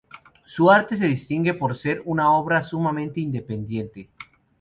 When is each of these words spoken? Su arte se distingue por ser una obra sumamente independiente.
Su 0.45 0.71
arte 0.71 0.95
se 0.97 1.05
distingue 1.05 1.53
por 1.53 1.75
ser 1.75 2.01
una 2.05 2.33
obra 2.33 2.63
sumamente 2.63 3.19
independiente. 3.19 4.09